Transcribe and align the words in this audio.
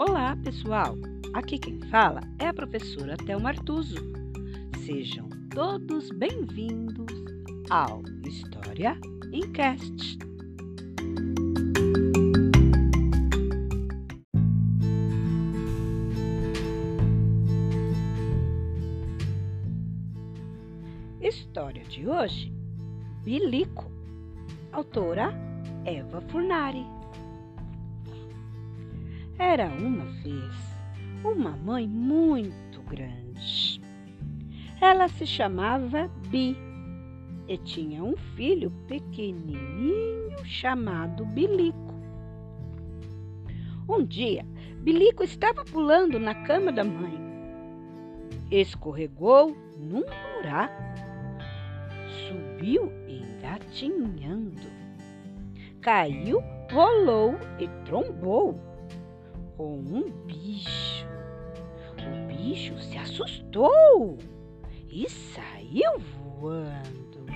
Olá, 0.00 0.34
pessoal! 0.42 0.96
Aqui 1.34 1.58
quem 1.58 1.78
fala 1.90 2.22
é 2.38 2.46
a 2.46 2.54
professora 2.54 3.18
Thelma 3.18 3.50
Artuso. 3.50 3.96
Sejam 4.86 5.28
todos 5.54 6.08
bem-vindos 6.12 7.12
ao 7.68 8.00
História 8.26 8.98
em 9.30 9.42
Cast. 9.52 10.18
História 21.20 21.84
de 21.84 22.08
hoje: 22.08 22.50
Bilico. 23.22 23.92
Autora 24.72 25.34
Eva 25.84 26.22
Furnari. 26.22 26.99
Era 29.40 29.68
uma 29.68 30.04
vez 30.04 30.54
uma 31.24 31.56
mãe 31.56 31.88
muito 31.88 32.82
grande. 32.82 33.80
Ela 34.78 35.08
se 35.08 35.26
chamava 35.26 36.08
Bi 36.28 36.54
e 37.48 37.56
tinha 37.56 38.04
um 38.04 38.14
filho 38.36 38.70
pequenininho 38.86 40.44
chamado 40.44 41.24
Bilico. 41.24 41.94
Um 43.88 44.04
dia, 44.04 44.44
Bilico 44.82 45.24
estava 45.24 45.64
pulando 45.64 46.20
na 46.20 46.34
cama 46.44 46.70
da 46.70 46.84
mãe. 46.84 47.18
Escorregou 48.50 49.56
num 49.78 50.04
buraco. 50.36 50.82
Subiu 52.28 52.92
engatinhando. 53.08 54.68
Caiu, 55.80 56.42
rolou 56.70 57.36
e 57.58 57.66
trombou 57.86 58.69
com 59.60 59.76
um 59.76 60.10
bicho. 60.24 61.06
O 61.98 62.26
bicho 62.26 62.80
se 62.80 62.96
assustou 62.96 64.16
e 64.88 65.06
saiu 65.10 65.98
voando. 66.40 67.26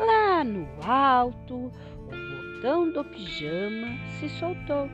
Lá 0.00 0.42
no 0.42 0.66
alto, 0.82 1.54
o 1.56 2.54
botão 2.56 2.90
do 2.90 3.04
pijama 3.04 3.86
se 4.18 4.28
soltou 4.30 4.90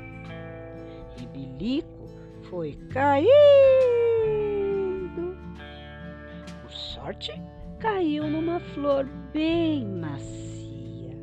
e 1.19 1.27
Bilico 1.29 2.07
foi 2.51 2.75
caindo. 2.93 3.27
Por 6.61 6.73
sorte, 6.73 7.33
caiu 7.81 8.27
numa 8.27 8.61
flor 8.61 9.07
bem 9.33 9.87
macia. 9.87 11.17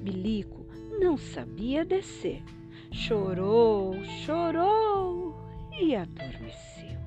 Bilico 0.00 0.64
não 1.00 1.16
sabia 1.16 1.84
descer 1.84 2.44
chorou, 2.96 4.02
chorou 4.04 5.36
e 5.78 5.94
adormeceu. 5.94 6.98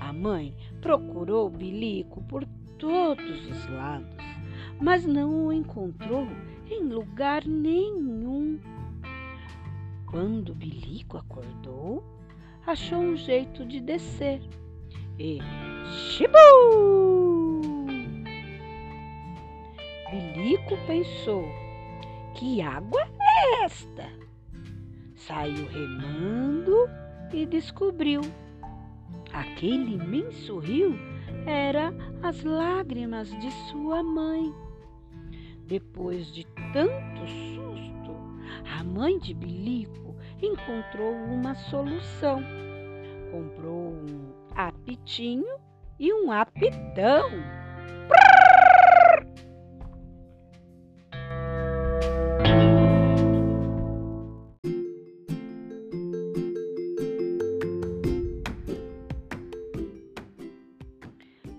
A 0.00 0.12
mãe 0.12 0.54
procurou 0.82 1.48
Bilico 1.48 2.22
por 2.24 2.44
todos 2.76 3.46
os 3.46 3.66
lados, 3.68 4.24
mas 4.80 5.06
não 5.06 5.46
o 5.46 5.52
encontrou 5.52 6.26
em 6.68 6.82
lugar 6.82 7.46
nenhum. 7.46 8.58
Quando 10.06 10.54
Bilico 10.54 11.18
acordou, 11.18 12.02
achou 12.66 12.98
um 12.98 13.16
jeito 13.16 13.64
de 13.64 13.80
descer 13.80 14.42
e 15.18 15.38
chibu! 15.84 17.86
Bilico 20.10 20.76
pensou: 20.86 21.44
que 22.34 22.60
água 22.60 23.15
Saiu 25.14 25.66
remando 25.66 26.88
e 27.32 27.44
descobriu. 27.46 28.20
Aquele 29.32 29.94
imenso 29.94 30.58
rio 30.58 30.96
era 31.46 31.92
as 32.22 32.42
lágrimas 32.44 33.28
de 33.28 33.50
sua 33.70 34.02
mãe. 34.02 34.54
Depois 35.66 36.32
de 36.32 36.46
tanto 36.72 37.26
susto, 37.26 38.16
a 38.78 38.84
mãe 38.84 39.18
de 39.18 39.34
Bilico 39.34 40.14
encontrou 40.40 41.12
uma 41.12 41.54
solução. 41.54 42.40
Comprou 43.32 43.92
um 43.92 44.32
apitinho 44.54 45.58
e 45.98 46.12
um 46.12 46.30
apitão. 46.30 47.30